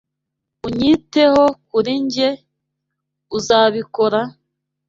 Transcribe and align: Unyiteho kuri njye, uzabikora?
Unyiteho 0.67 1.43
kuri 1.69 1.91
njye, 2.03 2.29
uzabikora? 3.37 4.19